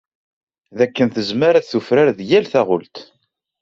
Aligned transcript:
Dakken 0.77 1.07
tezmer 1.15 1.53
ad 1.55 1.63
d-tufrar 1.65 2.07
deg 2.17 2.27
yal 2.29 2.45
taɣult. 2.51 2.97